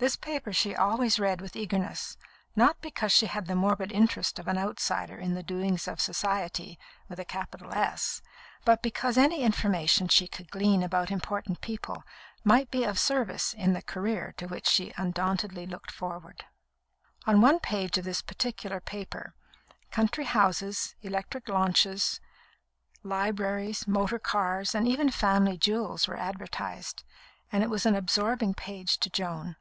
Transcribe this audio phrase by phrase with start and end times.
[0.00, 2.16] This paper she always read with eagerness;
[2.54, 6.78] not because she had the morbid interest of an outsider in the doings of Society,
[7.08, 8.22] with a capital S,
[8.64, 12.04] but because any information she could glean about important people
[12.44, 16.44] might be of service in the career to which she undauntedly looked forward.
[17.26, 19.34] On one page of this particular paper,
[19.90, 22.20] country houses, electric launches,
[23.02, 27.02] libraries, motor cars, and even family jewels were advertised;
[27.50, 29.56] and it was an absorbing page to Joan.